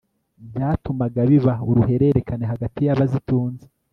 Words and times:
byatumaga 0.49 1.19
biba 1.29 1.53
uruhurerekane 1.69 2.45
hagati 2.51 2.79
y'abazitunze 2.87 3.65